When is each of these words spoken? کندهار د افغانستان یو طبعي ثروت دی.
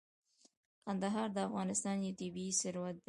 کندهار 0.85 1.29
د 1.33 1.37
افغانستان 1.47 1.97
یو 2.05 2.17
طبعي 2.21 2.49
ثروت 2.61 2.95
دی. 2.97 2.99